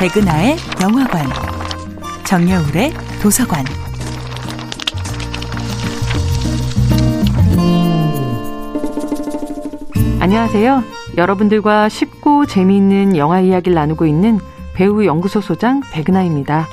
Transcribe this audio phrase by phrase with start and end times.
[0.00, 1.26] 백은하의 영화관,
[2.24, 3.66] 정여울의 도서관.
[10.18, 10.82] 안녕하세요.
[11.18, 14.38] 여러분들과 쉽고 재미있는 영화 이야기를 나누고 있는
[14.72, 16.66] 배우 연구소 소장 백은하입니다.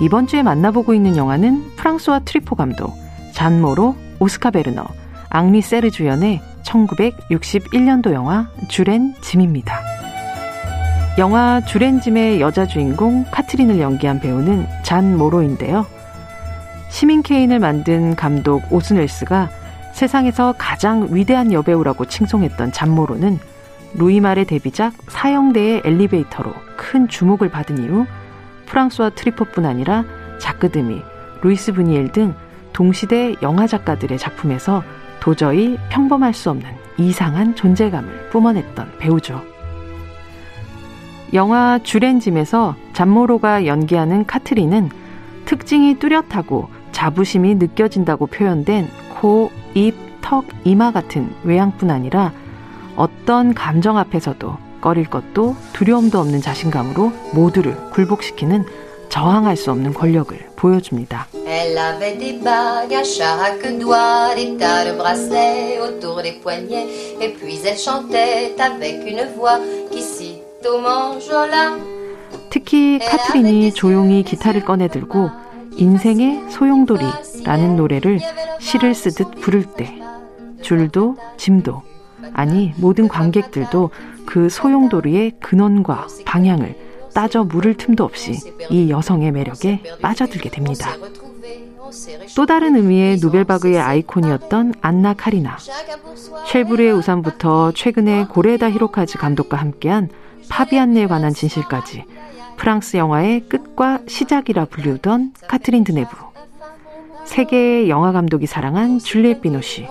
[0.00, 2.94] 이번 주에 만나보고 있는 영화는 프랑수아 트뤼포 감독,
[3.34, 4.86] 잔 모로, 오스카 베르너,
[5.28, 9.93] 앙리 세르 주연의 1961년도 영화 쥴 앤 짐입니다.
[11.16, 15.86] 영화 쥴 앤 짐의 여자 주인공 카트린을 연기한 배우는 잔 모로인데요.
[16.88, 19.48] 시민 케인을 만든 감독 오슨 웰스가
[19.92, 23.38] 세상에서 가장 위대한 여배우라고 칭송했던 잔 모로는
[23.94, 28.06] 루이 말의 데뷔작 사형대의 엘리베이터로 큰 주목을 받은 이후
[28.66, 30.04] 프랑수아 트뤼포뿐 아니라
[30.40, 31.00] 자크 드미,
[31.42, 32.34] 루이스 부뉴엘 등
[32.72, 34.82] 동시대 영화 작가들의 작품에서
[35.20, 39.53] 도저히 평범할 수 없는 이상한 존재감을 뿜어냈던 배우죠.
[41.34, 44.88] 영화 주렌짐에서 잠모로가 연기하는 카트리는
[45.46, 48.88] 특징이 뚜렷하고 자부심이 느껴진다고 표현된
[49.20, 52.32] 코, 입, 턱, 이마 같은 외양뿐 아니라
[52.94, 58.64] 어떤 감정 앞에서도 꺼릴 것도 두려움도 없는 자신감으로 모두를 굴복시키는
[59.08, 61.26] 저항할 수 없는 권력을 보여줍니다.
[72.50, 75.28] 특히 카트린이 조용히 기타를 꺼내 들고
[75.76, 78.20] 인생의 소용돌이라는 노래를
[78.60, 80.00] 시를 쓰듯 부를 때
[80.62, 81.82] 줄도 짐도
[82.32, 83.90] 아니 모든 관객들도
[84.24, 86.76] 그 소용돌이의 근원과 방향을
[87.14, 88.34] 따져 물을 틈도 없이
[88.70, 90.90] 이 여성의 매력에 빠져들게 됩니다.
[92.36, 95.58] 또 다른 의미의 노벨바그의 아이콘이었던 안나 카리나.
[96.46, 100.08] 쉘브르의 우산부터 최근에 고레다 히로카즈 감독과 함께한
[100.48, 102.04] 파비안느에 관한 진실까지
[102.56, 106.10] 프랑스 영화의 끝과 시작이라 불리우던 카트린 드뇌브.
[107.24, 109.86] 세계의 영화 감독이 사랑한 줄리엣 비노쉬,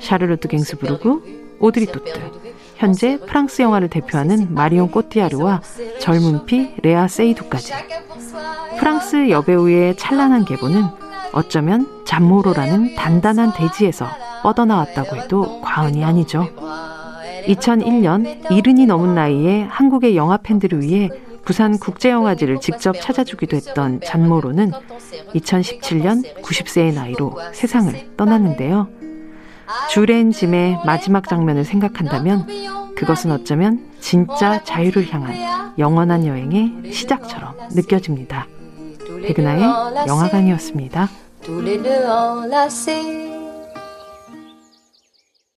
[0.00, 2.12] 샤를로트 갱스부르그, 오드리 토투,
[2.76, 5.62] 현재 프랑스 영화를 대표하는 마리온 꼬띠아르와
[6.00, 7.72] 젊은 피 레아 세이두까지
[8.78, 11.05] 프랑스 여배우의 찬란한 계보는
[11.36, 14.08] 어쩌면 잔 모로라는 단단한 대지에서
[14.42, 16.48] 뻗어나왔다고 해도 과언이 아니죠.
[17.44, 21.10] 2001년 이른이 넘은 나이에 한국의 영화 팬들을 위해
[21.44, 24.72] 부산 국제영화제를 직접 찾아주기도 했던 잔모로는
[25.34, 28.88] 2017년 90세의 나이로 세상을 떠났는데요.
[29.90, 32.46] 주렌 짐의 마지막 장면을 생각한다면
[32.96, 35.34] 그것은 어쩌면 진짜 자유를 향한
[35.78, 38.46] 영원한 여행의 시작처럼 느껴집니다.
[39.22, 41.25] 백은하의 영화관이었습니다.
[41.46, 43.25] Tous les deux enlacés.